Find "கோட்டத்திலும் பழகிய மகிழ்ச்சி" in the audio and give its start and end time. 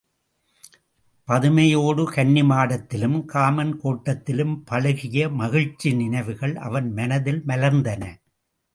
3.83-5.91